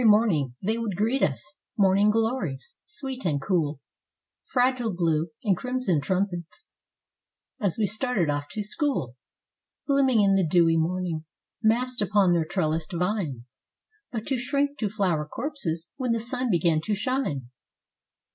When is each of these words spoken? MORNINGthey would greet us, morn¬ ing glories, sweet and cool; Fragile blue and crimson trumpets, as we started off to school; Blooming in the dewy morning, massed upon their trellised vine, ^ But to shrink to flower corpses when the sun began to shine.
MORNINGthey 0.03 0.79
would 0.79 0.95
greet 0.95 1.21
us, 1.21 1.53
morn¬ 1.79 1.99
ing 1.99 2.09
glories, 2.09 2.75
sweet 2.87 3.23
and 3.23 3.39
cool; 3.39 3.79
Fragile 4.45 4.91
blue 4.91 5.27
and 5.43 5.55
crimson 5.55 6.01
trumpets, 6.01 6.71
as 7.59 7.77
we 7.77 7.85
started 7.85 8.27
off 8.27 8.47
to 8.49 8.63
school; 8.63 9.15
Blooming 9.85 10.23
in 10.23 10.33
the 10.33 10.43
dewy 10.47 10.75
morning, 10.75 11.25
massed 11.61 12.01
upon 12.01 12.33
their 12.33 12.45
trellised 12.45 12.93
vine, 12.93 13.41
^ 13.45 13.45
But 14.11 14.25
to 14.25 14.39
shrink 14.39 14.79
to 14.79 14.89
flower 14.89 15.23
corpses 15.27 15.91
when 15.97 16.13
the 16.13 16.19
sun 16.19 16.49
began 16.49 16.81
to 16.85 16.95
shine. 16.95 17.51